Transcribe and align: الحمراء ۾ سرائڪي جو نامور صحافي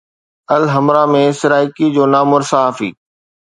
الحمراء 0.55 1.05
۾ 1.15 1.21
سرائڪي 1.41 1.91
جو 1.99 2.09
نامور 2.15 2.49
صحافي 2.55 2.89